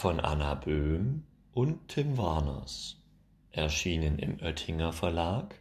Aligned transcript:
von 0.00 0.18
Anna 0.18 0.54
Böhm 0.54 1.24
und 1.52 1.88
Tim 1.88 2.16
Warners. 2.16 2.96
Erschienen 3.50 4.18
im 4.18 4.40
Oettinger 4.40 4.94
Verlag. 4.94 5.60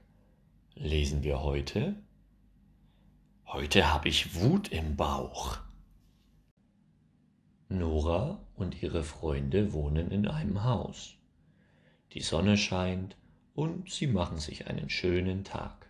Lesen 0.75 1.23
wir 1.23 1.43
heute. 1.43 1.95
Heute 3.47 3.91
habe 3.91 4.07
ich 4.07 4.35
Wut 4.35 4.69
im 4.69 4.95
Bauch. 4.95 5.57
Nora 7.67 8.39
und 8.55 8.81
ihre 8.81 9.03
Freunde 9.03 9.73
wohnen 9.73 10.09
in 10.09 10.25
einem 10.25 10.63
Haus. 10.63 11.15
Die 12.13 12.21
Sonne 12.21 12.55
scheint 12.55 13.17
und 13.55 13.91
sie 13.91 14.07
machen 14.07 14.39
sich 14.39 14.67
einen 14.67 14.89
schönen 14.89 15.43
Tag. 15.43 15.85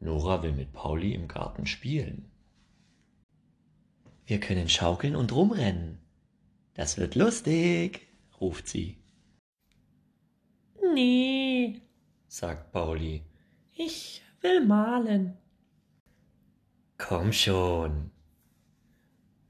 Nora 0.00 0.42
will 0.42 0.52
mit 0.52 0.74
Pauli 0.74 1.14
im 1.14 1.28
Garten 1.28 1.64
spielen. 1.64 2.30
Wir 4.26 4.38
können 4.38 4.68
schaukeln 4.68 5.16
und 5.16 5.32
rumrennen. 5.32 6.06
Das 6.78 6.96
wird 6.96 7.16
lustig, 7.16 8.06
ruft 8.40 8.68
sie. 8.68 9.02
Nee, 10.94 11.82
sagt 12.28 12.70
Pauli. 12.70 13.24
Ich 13.72 14.22
will 14.42 14.64
malen. 14.64 15.36
Komm 16.96 17.32
schon. 17.32 18.12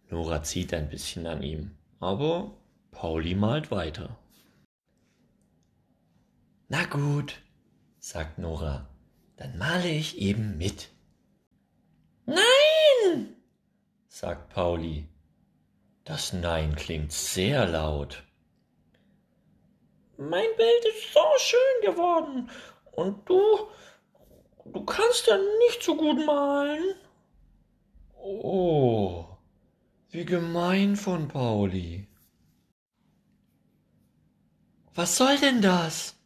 Nora 0.08 0.42
zieht 0.42 0.72
ein 0.72 0.88
bisschen 0.88 1.26
an 1.26 1.42
ihm, 1.42 1.76
aber 2.00 2.56
Pauli 2.92 3.34
malt 3.34 3.70
weiter. 3.70 4.18
Na 6.68 6.86
gut, 6.86 7.42
sagt 7.98 8.38
Nora, 8.38 8.88
dann 9.36 9.58
male 9.58 9.90
ich 9.90 10.16
eben 10.16 10.56
mit. 10.56 10.88
Nein, 12.24 13.36
sagt 14.06 14.48
Pauli. 14.48 15.06
Das 16.08 16.32
Nein 16.32 16.74
klingt 16.74 17.12
sehr 17.12 17.66
laut. 17.66 18.24
Mein 20.16 20.48
Bild 20.56 20.84
ist 20.86 21.12
so 21.12 21.20
schön 21.36 21.92
geworden 21.92 22.50
und 22.92 23.28
du, 23.28 23.42
du 24.64 24.86
kannst 24.86 25.26
ja 25.26 25.36
nicht 25.36 25.82
so 25.82 25.94
gut 25.94 26.24
malen. 26.24 26.94
Oh, 28.16 29.26
wie 30.08 30.24
gemein 30.24 30.96
von 30.96 31.28
Pauli. 31.28 32.08
Was 34.94 35.18
soll 35.18 35.36
denn 35.36 35.60
das? 35.60 36.16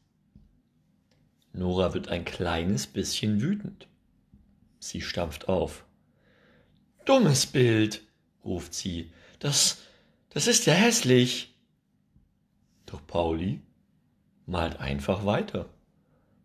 Nora 1.52 1.92
wird 1.92 2.06
ein 2.06 2.24
kleines 2.24 2.86
bisschen 2.86 3.42
wütend. 3.42 3.88
Sie 4.78 5.00
stampft 5.00 5.48
auf. 5.48 5.84
Dummes 7.04 7.46
Bild, 7.46 8.06
ruft 8.44 8.74
sie. 8.74 9.12
Das, 9.42 9.78
das 10.30 10.46
ist 10.46 10.66
ja 10.66 10.72
hässlich. 10.72 11.52
Doch 12.86 13.04
Pauli 13.08 13.60
malt 14.46 14.78
einfach 14.78 15.26
weiter. 15.26 15.68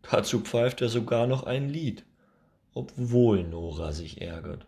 Dazu 0.02 0.39
pfeift 0.39 0.81
er 0.81 0.89
sogar 0.89 1.28
noch 1.28 1.44
ein 1.44 1.70
Lied, 1.70 2.06
obwohl 2.73 3.44
Nora 3.44 3.92
sich 3.92 4.23
ärgert. 4.23 4.66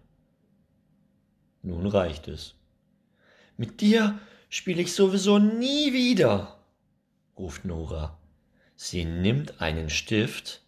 Nun 1.63 1.87
reicht 1.87 2.27
es. 2.27 2.53
Mit 3.57 3.81
dir 3.81 4.19
spiele 4.47 4.83
ich 4.83 4.93
sowieso 4.93 5.39
nie 5.39 5.91
wieder, 5.91 6.59
ruft 7.35 7.65
Nora. 7.65 8.19
Sie 8.75 9.05
nimmt 9.05 9.59
einen 9.59 9.89
Stift 9.89 10.61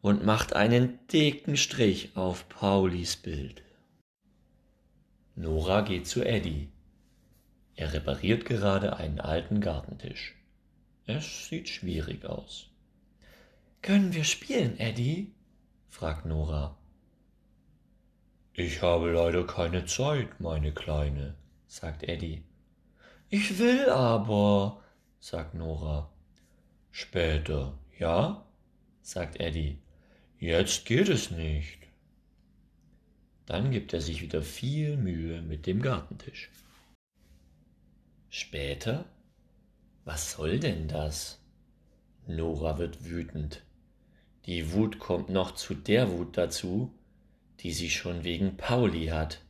und 0.00 0.24
macht 0.24 0.52
einen 0.54 1.04
dicken 1.08 1.56
Strich 1.56 2.16
auf 2.16 2.48
Paulis 2.48 3.16
Bild. 3.16 3.64
Nora 5.34 5.80
geht 5.80 6.06
zu 6.06 6.22
Eddie. 6.22 6.68
Er 7.80 7.94
repariert 7.94 8.44
gerade 8.44 8.98
einen 8.98 9.20
alten 9.20 9.62
Gartentisch. 9.62 10.34
Es 11.06 11.48
sieht 11.48 11.66
schwierig 11.66 12.26
aus. 12.26 12.68
Können 13.80 14.12
wir 14.12 14.24
spielen, 14.24 14.78
Eddie? 14.78 15.32
fragt 15.88 16.26
Nora. 16.26 16.76
Ich 18.52 18.82
habe 18.82 19.10
leider 19.12 19.46
keine 19.46 19.86
Zeit, 19.86 20.40
meine 20.40 20.72
Kleine, 20.72 21.36
sagt 21.68 22.02
Eddie. 22.02 22.44
Ich 23.30 23.58
will 23.58 23.88
aber, 23.88 24.82
sagt 25.18 25.54
Nora. 25.54 26.12
Später, 26.90 27.78
ja? 27.98 28.44
sagt 29.00 29.40
Eddie. 29.40 29.78
Jetzt 30.38 30.84
geht 30.84 31.08
es 31.08 31.30
nicht. 31.30 31.78
Dann 33.46 33.70
gibt 33.70 33.94
er 33.94 34.02
sich 34.02 34.20
wieder 34.20 34.42
viel 34.42 34.98
Mühe 34.98 35.40
mit 35.40 35.66
dem 35.66 35.80
Gartentisch. 35.80 36.50
Später? 38.32 39.06
Was 40.04 40.32
soll 40.32 40.60
denn 40.60 40.86
das? 40.86 41.40
Nora 42.28 42.78
wird 42.78 43.04
wütend. 43.04 43.64
Die 44.46 44.72
Wut 44.72 45.00
kommt 45.00 45.30
noch 45.30 45.56
zu 45.56 45.74
der 45.74 46.12
Wut 46.12 46.38
dazu, 46.38 46.94
die 47.58 47.72
sie 47.72 47.90
schon 47.90 48.22
wegen 48.22 48.56
Pauli 48.56 49.06
hat. 49.06 49.40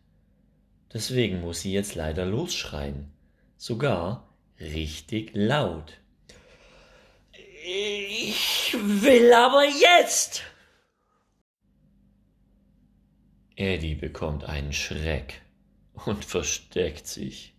Deswegen 0.94 1.42
muss 1.42 1.60
sie 1.60 1.72
jetzt 1.72 1.94
leider 1.94 2.24
losschreien. 2.24 3.12
Sogar 3.58 4.34
richtig 4.58 5.32
laut. 5.34 6.00
Ich 7.62 8.74
will 8.80 9.30
aber 9.34 9.64
jetzt. 9.64 10.42
Eddie 13.56 13.94
bekommt 13.94 14.44
einen 14.44 14.72
Schreck 14.72 15.42
und 15.92 16.24
versteckt 16.24 17.06
sich. 17.06 17.54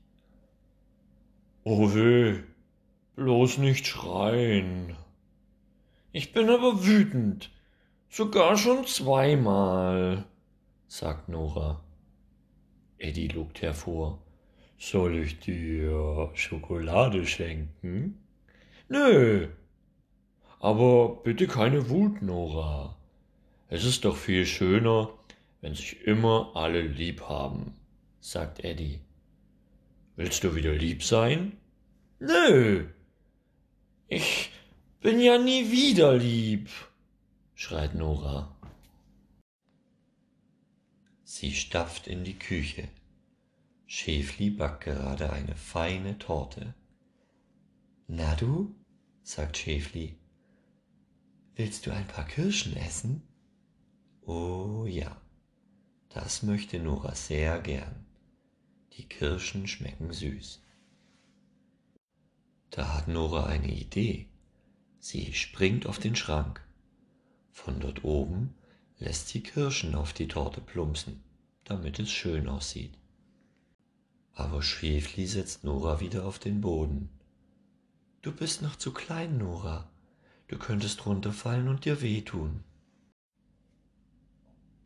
Oh 1.63 1.93
weh, 1.93 2.39
bloß 3.15 3.59
nicht 3.59 3.85
schreien. 3.85 4.95
Ich 6.11 6.33
bin 6.33 6.49
aber 6.49 6.83
wütend, 6.87 7.51
sogar 8.09 8.57
schon 8.57 8.87
zweimal, 8.87 10.25
sagt 10.87 11.29
Nora. 11.29 11.83
Eddie 12.97 13.27
lugt 13.27 13.61
hervor. 13.61 14.17
Soll 14.79 15.17
ich 15.17 15.39
dir 15.39 16.31
Schokolade 16.33 17.27
schenken? 17.27 18.19
Nö. 18.89 19.47
Aber 20.59 21.17
bitte 21.23 21.45
keine 21.45 21.91
Wut, 21.91 22.23
Nora. 22.23 22.97
Es 23.67 23.85
ist 23.85 24.03
doch 24.03 24.17
viel 24.17 24.47
schöner, 24.47 25.11
wenn 25.61 25.75
sich 25.75 26.07
immer 26.07 26.53
alle 26.55 26.81
lieb 26.81 27.21
haben, 27.21 27.75
sagt 28.19 28.63
Eddie. 28.63 28.99
Willst 30.23 30.43
du 30.43 30.53
wieder 30.53 30.73
lieb 30.73 31.01
sein? 31.03 31.57
Nö. 32.19 32.87
Ich 34.07 34.51
bin 34.99 35.19
ja 35.19 35.39
nie 35.39 35.71
wieder 35.71 36.15
lieb, 36.15 36.69
schreit 37.55 37.95
Nora. 37.95 38.55
Sie 41.23 41.55
stapft 41.55 42.05
in 42.05 42.23
die 42.23 42.37
Küche. 42.37 42.87
Schäfli 43.87 44.51
backt 44.51 44.83
gerade 44.83 45.33
eine 45.33 45.55
feine 45.55 46.19
Torte. 46.19 46.75
Na 48.07 48.35
du, 48.35 48.75
sagt 49.23 49.57
Schäfli, 49.57 50.19
willst 51.55 51.87
du 51.87 51.91
ein 51.91 52.05
paar 52.05 52.27
Kirschen 52.27 52.77
essen? 52.77 53.23
Oh 54.27 54.85
ja. 54.87 55.19
Das 56.09 56.43
möchte 56.43 56.77
Nora 56.77 57.15
sehr 57.15 57.59
gern. 57.61 58.10
Die 58.93 59.05
Kirschen 59.05 59.67
schmecken 59.67 60.11
süß. 60.11 60.61
Da 62.71 62.93
hat 62.93 63.07
Nora 63.07 63.45
eine 63.45 63.71
Idee. 63.73 64.27
Sie 64.99 65.33
springt 65.33 65.85
auf 65.85 65.97
den 65.97 66.15
Schrank. 66.15 66.61
Von 67.51 67.79
dort 67.79 68.03
oben 68.03 68.53
lässt 68.99 69.29
sie 69.29 69.41
Kirschen 69.41 69.95
auf 69.95 70.13
die 70.13 70.27
Torte 70.27 70.61
plumpsen, 70.61 71.23
damit 71.63 71.99
es 71.99 72.11
schön 72.11 72.47
aussieht. 72.47 72.97
Aber 74.33 74.61
Schäfli 74.61 75.25
setzt 75.25 75.63
Nora 75.63 75.99
wieder 75.99 76.25
auf 76.25 76.39
den 76.39 76.61
Boden. 76.61 77.09
Du 78.21 78.31
bist 78.31 78.61
noch 78.61 78.75
zu 78.75 78.93
klein, 78.93 79.37
Nora. 79.37 79.89
Du 80.47 80.57
könntest 80.57 81.05
runterfallen 81.05 81.67
und 81.67 81.85
dir 81.85 82.01
wehtun. 82.01 82.63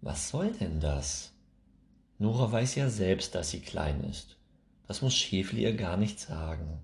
Was 0.01 0.29
soll 0.29 0.53
denn 0.53 0.79
das? 0.79 1.34
Nora 2.17 2.51
weiß 2.51 2.75
ja 2.75 2.89
selbst, 2.89 3.35
dass 3.35 3.49
sie 3.49 3.59
klein 3.59 4.03
ist. 4.03 4.37
Das 4.87 5.01
muss 5.01 5.15
Schäfli 5.15 5.63
ihr 5.63 5.75
gar 5.75 5.97
nicht 5.97 6.19
sagen. 6.19 6.81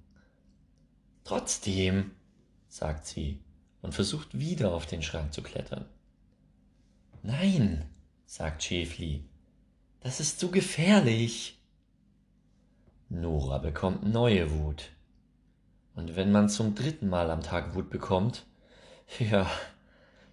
Trotzdem, 1.23 2.11
sagt 2.67 3.05
sie 3.05 3.39
und 3.81 3.93
versucht 3.93 4.37
wieder 4.37 4.73
auf 4.73 4.85
den 4.85 5.01
Schrank 5.01 5.33
zu 5.33 5.41
klettern. 5.41 5.85
Nein, 7.23 7.85
sagt 8.25 8.63
Schäfli, 8.63 9.23
das 9.99 10.19
ist 10.19 10.39
zu 10.39 10.49
gefährlich. 10.49 11.59
Nora 13.09 13.59
bekommt 13.59 14.03
neue 14.03 14.51
Wut. 14.51 14.89
Und 15.95 16.15
wenn 16.15 16.31
man 16.31 16.49
zum 16.49 16.73
dritten 16.75 17.09
Mal 17.09 17.29
am 17.29 17.41
Tag 17.41 17.75
Wut 17.75 17.89
bekommt, 17.89 18.45
ja, 19.19 19.49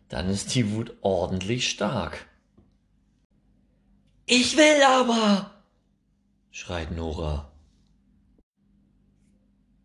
dann 0.08 0.28
ist 0.28 0.54
die 0.54 0.72
Wut 0.72 0.96
ordentlich 1.02 1.68
stark. 1.68 2.27
Ich 4.30 4.58
will 4.58 4.82
aber, 4.82 5.50
schreit 6.50 6.90
Nora. 6.90 7.50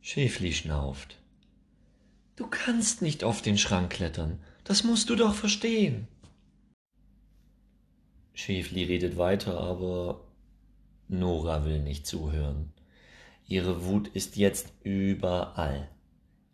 Schäfli 0.01 0.51
schnauft. 0.51 1.17
Du 2.35 2.47
kannst 2.47 3.01
nicht 3.01 3.23
auf 3.23 3.41
den 3.41 3.57
Schrank 3.57 3.93
klettern, 3.93 4.43
das 4.65 4.83
musst 4.83 5.09
du 5.09 5.15
doch 5.15 5.33
verstehen. 5.33 6.09
Schäfli 8.33 8.83
redet 8.83 9.15
weiter, 9.15 9.61
aber 9.61 10.27
Nora 11.07 11.63
will 11.63 11.81
nicht 11.81 12.05
zuhören. 12.05 12.73
Ihre 13.47 13.85
Wut 13.85 14.09
ist 14.09 14.35
jetzt 14.35 14.73
überall. 14.83 15.89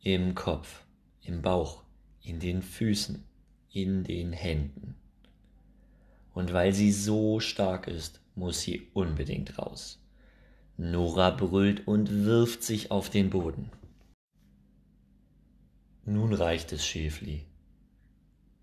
Im 0.04 0.36
Kopf, 0.36 0.84
im 1.22 1.42
Bauch, 1.42 1.82
in 2.22 2.40
den 2.40 2.62
Füßen, 2.62 3.26
in 3.72 4.04
den 4.04 4.32
Händen. 4.32 4.96
Und 6.40 6.54
weil 6.54 6.72
sie 6.72 6.94
so 6.94 7.42
stark 7.42 7.88
ist, 7.90 8.22
muss 8.34 8.62
sie 8.62 8.88
unbedingt 8.94 9.60
raus. 9.60 10.02
Nora 10.78 11.32
brüllt 11.32 11.86
und 11.86 12.24
wirft 12.24 12.64
sich 12.64 12.92
auf 12.92 13.10
den 13.10 13.30
Boden. 13.30 13.70
Nun 16.06 16.32
reicht 16.32 16.72
es, 16.72 16.86
Schäfli. 16.86 17.46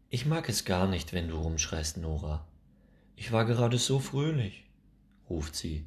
Ich 0.09 0.25
mag 0.25 0.49
es 0.49 0.65
gar 0.65 0.89
nicht, 0.89 1.13
wenn 1.13 1.29
du 1.29 1.37
rumschreist, 1.37 1.99
Nora. 1.99 2.49
Ich 3.15 3.31
war 3.31 3.45
gerade 3.45 3.77
so 3.77 3.99
fröhlich, 3.99 4.65
ruft 5.29 5.55
sie. 5.55 5.85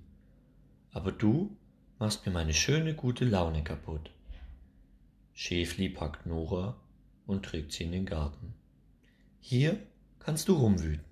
Aber 0.91 1.11
du 1.11 1.57
machst 1.97 2.23
mir 2.23 2.31
meine 2.31 2.53
schöne 2.53 2.93
gute 2.93 3.25
Laune 3.25 3.63
kaputt. 3.63 4.11
Schäfli 5.33 5.89
packt 5.89 6.27
Nora 6.27 6.79
und 7.25 7.47
trägt 7.47 7.71
sie 7.71 7.85
in 7.85 7.93
den 7.93 8.05
Garten. 8.05 8.53
Hier 9.39 9.79
kannst 10.19 10.49
du 10.49 10.53
rumwüten. 10.53 11.08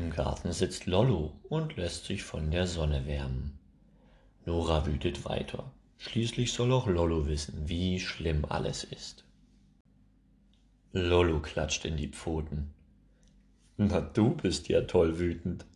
Im 0.00 0.08
Garten 0.08 0.50
sitzt 0.54 0.86
Lollo 0.86 1.38
und 1.50 1.76
lässt 1.76 2.06
sich 2.06 2.22
von 2.22 2.50
der 2.50 2.66
Sonne 2.66 3.04
wärmen. 3.04 3.58
Nora 4.46 4.86
wütet 4.86 5.26
weiter. 5.26 5.74
Schließlich 5.98 6.54
soll 6.54 6.72
auch 6.72 6.86
Lollo 6.86 7.26
wissen, 7.26 7.68
wie 7.68 8.00
schlimm 8.00 8.46
alles 8.46 8.82
ist. 8.82 9.24
Lollo 10.92 11.40
klatscht 11.40 11.84
in 11.84 11.98
die 11.98 12.08
Pfoten. 12.08 12.72
Na, 13.76 14.00
du 14.00 14.30
bist 14.30 14.70
ja 14.70 14.80
toll 14.80 15.18
wütend. 15.18 15.66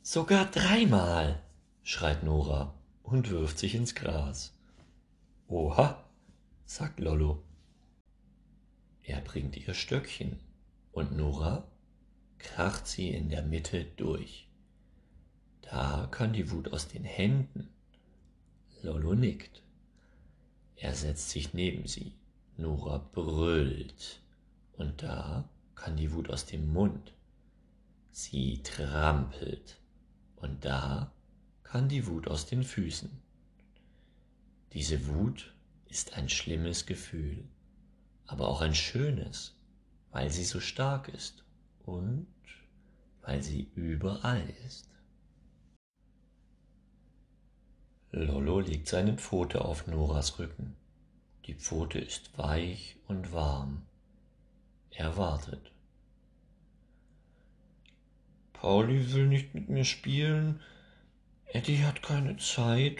Sogar 0.00 0.44
dreimal, 0.44 1.42
schreit 1.82 2.22
Nora 2.22 2.72
und 3.02 3.30
wirft 3.30 3.58
sich 3.58 3.74
ins 3.74 3.96
Gras. 3.96 4.56
Oha, 5.48 6.04
sagt 6.66 7.00
Lollo. 7.00 7.42
Er 9.02 9.20
bringt 9.22 9.56
ihr 9.56 9.74
Stöckchen 9.74 10.38
und 10.92 11.16
Nora 11.16 11.68
kracht 12.38 12.86
sie 12.86 13.10
in 13.10 13.28
der 13.28 13.42
Mitte 13.42 13.84
durch. 13.96 14.48
Da 15.62 16.08
kann 16.10 16.32
die 16.32 16.50
Wut 16.50 16.72
aus 16.72 16.88
den 16.88 17.04
Händen. 17.04 17.68
Lollo 18.82 19.14
nickt. 19.14 19.62
Er 20.76 20.94
setzt 20.94 21.30
sich 21.30 21.52
neben 21.52 21.86
sie. 21.86 22.14
Nora 22.56 22.98
brüllt. 22.98 24.20
Und 24.76 25.02
da 25.02 25.48
kann 25.74 25.96
die 25.96 26.12
Wut 26.12 26.30
aus 26.30 26.46
dem 26.46 26.72
Mund. 26.72 27.12
Sie 28.10 28.62
trampelt. 28.62 29.78
Und 30.36 30.64
da 30.64 31.12
kann 31.64 31.88
die 31.88 32.06
Wut 32.06 32.28
aus 32.28 32.46
den 32.46 32.62
Füßen. 32.62 33.10
Diese 34.72 35.06
Wut 35.06 35.54
ist 35.88 36.14
ein 36.14 36.28
schlimmes 36.28 36.86
Gefühl, 36.86 37.44
aber 38.26 38.48
auch 38.48 38.60
ein 38.60 38.74
schönes, 38.74 39.56
weil 40.10 40.30
sie 40.30 40.44
so 40.44 40.60
stark 40.60 41.08
ist 41.08 41.44
und 41.88 42.26
weil 43.22 43.42
sie 43.42 43.70
überall 43.74 44.48
ist. 44.66 44.88
Lollo 48.10 48.60
legt 48.60 48.88
seine 48.88 49.16
Pfote 49.16 49.64
auf 49.64 49.86
Noras 49.86 50.38
Rücken. 50.38 50.76
Die 51.46 51.54
Pfote 51.54 51.98
ist 51.98 52.36
weich 52.36 52.96
und 53.06 53.32
warm. 53.32 53.82
Er 54.90 55.16
wartet. 55.16 55.72
Pauli 58.52 59.12
will 59.12 59.26
nicht 59.26 59.54
mit 59.54 59.68
mir 59.68 59.84
spielen, 59.84 60.60
Eddie 61.46 61.84
hat 61.84 62.02
keine 62.02 62.36
Zeit 62.36 62.98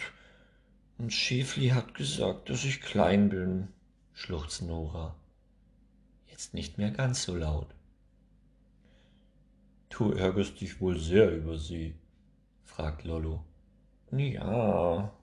und 0.97 1.11
Schäfli 1.11 1.69
hat 1.69 1.93
gesagt, 1.93 2.49
dass 2.49 2.63
ich 2.63 2.81
klein 2.81 3.29
bin, 3.29 3.67
schluchzt 4.13 4.61
Nora. 4.61 5.15
Jetzt 6.27 6.53
nicht 6.53 6.77
mehr 6.77 6.91
ganz 6.91 7.23
so 7.23 7.35
laut. 7.35 7.67
Du 9.89 10.11
ärgerst 10.11 10.61
dich 10.61 10.79
wohl 10.79 10.99
sehr 10.99 11.35
über 11.35 11.57
sie, 11.57 11.95
fragt 12.63 13.03
Lollo. 13.03 13.43
Ja, 14.11 15.13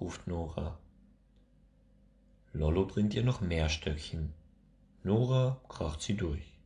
ruft 0.00 0.26
Nora. 0.26 0.78
Lollo 2.52 2.86
bringt 2.86 3.14
ihr 3.14 3.22
noch 3.22 3.40
mehr 3.40 3.68
Stöckchen. 3.68 4.32
Nora 5.02 5.60
kracht 5.68 6.02
sie 6.02 6.14
durch. 6.14 6.58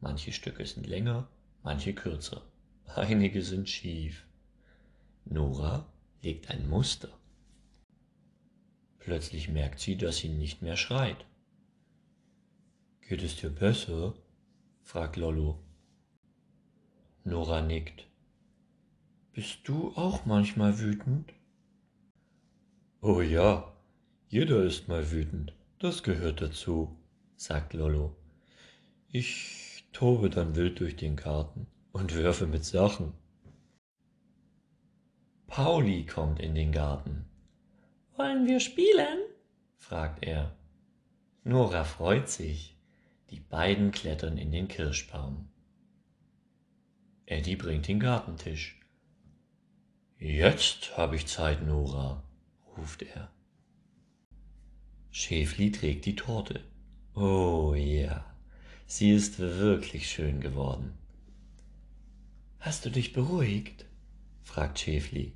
Manche 0.00 0.32
Stücke 0.32 0.66
sind 0.66 0.86
länger, 0.86 1.28
manche 1.62 1.94
kürzer. 1.94 2.42
Einige 2.86 3.42
sind 3.42 3.68
schief. 3.68 4.26
Nora 5.24 5.86
legt 6.22 6.50
ein 6.50 6.68
Muster. 6.68 7.08
Plötzlich 8.98 9.48
merkt 9.48 9.80
sie, 9.80 9.96
dass 9.96 10.18
sie 10.18 10.28
nicht 10.28 10.60
mehr 10.60 10.76
schreit. 10.76 11.24
Geht 13.08 13.22
es 13.22 13.36
dir 13.36 13.50
besser? 13.50 14.14
fragt 14.82 15.16
Lollo. 15.16 15.58
Nora 17.30 17.62
nickt. 17.62 18.08
Bist 19.32 19.60
du 19.68 19.92
auch 19.94 20.26
manchmal 20.26 20.80
wütend? 20.80 21.32
Oh 23.00 23.20
ja, 23.20 23.72
jeder 24.28 24.64
ist 24.64 24.88
mal 24.88 25.12
wütend, 25.12 25.54
das 25.78 26.02
gehört 26.02 26.42
dazu, 26.42 26.98
sagt 27.36 27.72
Lollo. 27.72 28.16
Ich 29.08 29.84
tobe 29.92 30.28
dann 30.28 30.56
wild 30.56 30.80
durch 30.80 30.96
den 30.96 31.14
Garten 31.14 31.68
und 31.92 32.16
werfe 32.16 32.48
mit 32.48 32.64
Sachen. 32.64 33.12
Pauli 35.46 36.04
kommt 36.04 36.40
in 36.40 36.56
den 36.56 36.72
Garten. 36.72 37.26
Wollen 38.16 38.46
wir 38.46 38.58
spielen? 38.58 39.20
fragt 39.76 40.24
er. 40.24 40.56
Nora 41.44 41.84
freut 41.84 42.28
sich. 42.28 42.76
Die 43.30 43.40
beiden 43.40 43.92
klettern 43.92 44.36
in 44.36 44.50
den 44.50 44.66
Kirschbaum. 44.66 45.49
Eddie 47.30 47.54
bringt 47.54 47.86
den 47.86 48.00
Gartentisch. 48.00 48.76
Jetzt 50.18 50.96
habe 50.96 51.14
ich 51.14 51.28
Zeit, 51.28 51.64
Nora, 51.64 52.24
ruft 52.76 53.02
er. 53.02 53.30
Schäfli 55.12 55.70
trägt 55.70 56.06
die 56.06 56.16
Torte. 56.16 56.64
Oh 57.14 57.72
ja, 57.76 58.24
sie 58.84 59.12
ist 59.12 59.38
wirklich 59.38 60.10
schön 60.10 60.40
geworden. 60.40 60.98
Hast 62.58 62.84
du 62.84 62.90
dich 62.90 63.12
beruhigt? 63.12 63.86
fragt 64.42 64.80
Schäfli. 64.80 65.32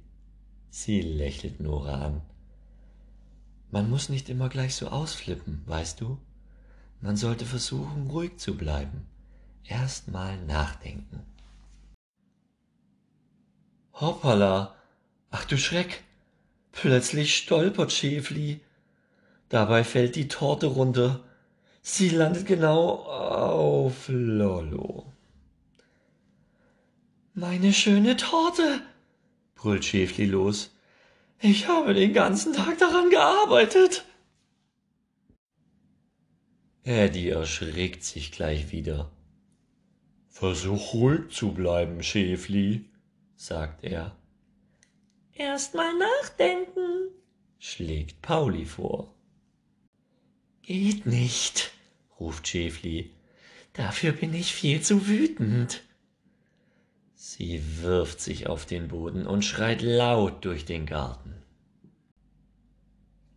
Sie 0.71 1.01
lächelt 1.01 1.61
Nora 1.61 2.07
an. 2.07 2.23
Man 3.71 3.89
muss 3.89 4.09
nicht 4.09 4.29
immer 4.29 4.49
gleich 4.49 4.75
so 4.75 4.89
ausflippen, 4.89 5.63
weißt 5.67 6.01
du? 6.01 6.19
Man 7.01 7.17
sollte 7.17 7.47
versuchen, 7.47 8.11
ruhig 8.11 8.39
zu 8.39 8.57
bleiben. 8.57 9.07
Erst 9.63 10.09
mal 10.09 10.45
nachdenken. 10.45 11.25
Hoppala! 13.95 14.75
Ach 15.31 15.45
du 15.45 15.57
Schreck! 15.57 16.03
Plötzlich 16.73 17.37
stolpert 17.37 17.93
Schäfli. 17.93 18.61
Dabei 19.49 19.85
fällt 19.85 20.17
die 20.17 20.27
Torte 20.27 20.67
runter. 20.67 21.21
Sie 21.83 22.09
landet 22.09 22.47
genau 22.47 23.05
auf 23.05 24.07
Lollo. 24.09 25.13
Meine 27.35 27.73
schöne 27.73 28.17
Torte! 28.17 28.81
brüllt 29.55 29.85
Schäfli 29.85 30.27
los. 30.27 30.71
Ich 31.41 31.69
habe 31.69 31.95
den 31.95 32.13
ganzen 32.13 32.53
Tag 32.53 32.79
daran 32.79 33.11
gearbeitet. 33.11 34.05
Eddie 36.83 37.31
erschrickt 37.31 38.03
sich 38.03 38.33
gleich 38.33 38.73
wieder. 38.73 39.11
Versuch 40.29 40.95
ruhig 40.95 41.31
zu 41.31 41.53
bleiben, 41.53 42.03
Schäfli, 42.03 42.85
sagt 43.37 43.85
er. 43.85 44.17
Erst 45.33 45.75
mal 45.75 45.93
nachdenken, 45.99 47.11
schlägt 47.59 48.23
Pauli 48.23 48.65
vor. 48.65 49.15
Geht 50.63 51.07
nicht, 51.07 51.73
ruft 52.19 52.47
Schäfli. 52.47 53.13
Dafür 53.73 54.13
bin 54.13 54.33
ich 54.33 54.55
viel 54.55 54.81
zu 54.81 55.09
wütend. 55.09 55.83
Sie 57.15 57.83
wirft 57.83 58.21
sich 58.21 58.47
auf 58.47 58.65
den 58.65 58.89
Boden 58.89 59.27
und 59.27 59.45
schreit 59.45 59.83
laut 59.83 60.45
durch 60.45 60.65
den 60.65 60.87
Garten. 60.87 61.35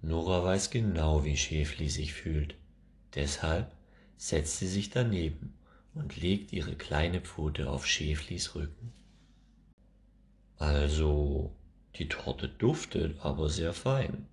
Nora 0.01 0.43
weiß 0.43 0.69
genau, 0.69 1.25
wie 1.25 1.35
Schäfli 1.35 1.89
sich 1.89 2.13
fühlt. 2.13 2.55
Deshalb 3.15 3.71
setzt 4.15 4.59
sie 4.59 4.67
sich 4.67 4.89
daneben 4.89 5.57
und 5.95 6.15
legt 6.17 6.53
ihre 6.53 6.75
kleine 6.75 7.21
Pfote 7.21 7.69
auf 7.69 7.87
Schäflis 7.87 8.53
Rücken. 8.55 8.93
Also, 10.67 11.55
Die 11.95 12.09
Torte 12.09 12.49
duftet 12.49 13.21
aber 13.21 13.47
sehr 13.47 13.71
fein, 13.71 14.27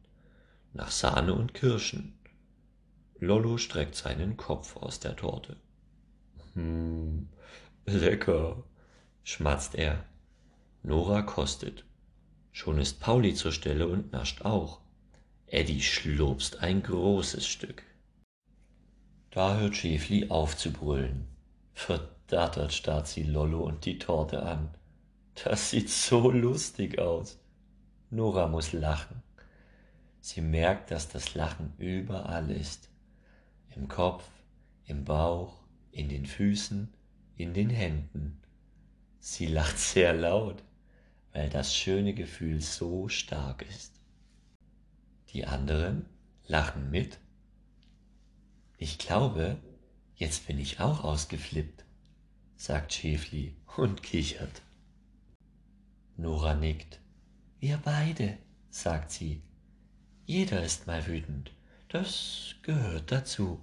nach 0.73 0.91
Sahne 0.91 1.33
und 1.33 1.55
Kirschen. 1.55 2.19
Lollo 3.21 3.57
streckt 3.57 3.95
seinen 3.95 4.37
Kopf 4.37 4.77
aus 4.77 4.99
der 4.99 5.15
Torte. 5.15 5.57
Hm, 6.55 7.29
lecker, 7.87 8.65
schmatzt 9.23 9.77
er. 9.77 10.05
Nora 10.83 11.23
kostet. 11.23 11.85
Schon 12.51 12.79
ist 12.79 12.99
Pauli 12.99 13.35
zur 13.35 13.53
Stelle 13.53 13.87
und 13.87 14.11
nascht 14.11 14.43
auch. 14.43 14.81
Eddie 15.47 15.83
schlurpst 15.83 16.59
ein 16.59 16.83
großes 16.83 17.47
Stück. 17.47 17.85
Da 19.31 19.57
hört 19.59 19.77
Schäfli 19.77 20.31
auf 20.31 20.57
zu 20.57 20.73
brüllen. 20.73 21.29
Verdattert 21.75 22.73
starrt 22.73 23.07
sie 23.07 23.23
Lollo 23.23 23.61
und 23.61 23.85
die 23.85 24.01
Torte 24.01 24.43
an. 24.43 24.75
Das 25.43 25.71
sieht 25.71 25.91
so 25.91 26.31
lustig 26.31 26.99
aus. 26.99 27.39
Nora 28.11 28.47
muss 28.47 28.73
lachen. 28.73 29.23
Sie 30.21 30.41
merkt, 30.41 30.91
dass 30.91 31.09
das 31.09 31.35
Lachen 31.35 31.75
überall 31.79 32.51
ist. 32.51 32.89
Im 33.75 33.89
Kopf, 33.89 34.25
im 34.87 35.05
Bauch, 35.05 35.65
in 35.91 36.09
den 36.09 36.27
Füßen, 36.27 36.93
in 37.37 37.53
den 37.53 37.71
Händen. 37.71 38.41
Sie 39.19 39.47
lacht 39.47 39.79
sehr 39.79 40.15
laut, 40.15 40.63
weil 41.33 41.51
das 41.51 41.75
schöne 41.75 42.15
Gefühl 42.15 42.61
so 42.61 43.09
stark 43.09 43.63
ist. 43.69 44.01
Die 45.31 45.47
anderen 45.47 46.07
lachen 46.47 46.91
mit. 46.91 47.19
Ich 48.77 48.99
glaube, 48.99 49.59
jetzt 50.15 50.47
bin 50.47 50.59
ich 50.59 50.79
auch 50.79 51.03
ausgeflippt, 51.03 51.85
sagt 52.57 52.93
Schäfli 52.93 53.57
und 53.77 54.03
kichert. 54.03 54.63
Nora 56.17 56.55
nickt. 56.55 57.01
Wir 57.59 57.79
beide, 57.79 58.39
sagt 58.71 59.11
sie. 59.11 59.43
Jeder 60.27 60.63
ist 60.63 60.87
mal 60.87 61.07
wütend. 61.07 61.53
Das 61.89 62.55
gehört 62.63 63.11
dazu. 63.13 63.61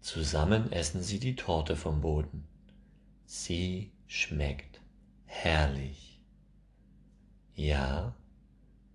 Zusammen 0.00 0.72
essen 0.72 1.02
sie 1.02 1.18
die 1.18 1.36
Torte 1.36 1.76
vom 1.76 2.00
Boden. 2.00 2.46
Sie 3.24 3.92
schmeckt 4.06 4.80
herrlich. 5.24 6.20
Ja, 7.54 8.14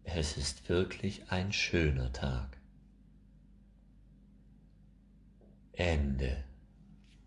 es 0.04 0.38
ist 0.38 0.70
wirklich 0.70 1.32
ein 1.32 1.52
schöner 1.52 2.12
Tag. 2.14 2.58
Ende. 5.74 6.44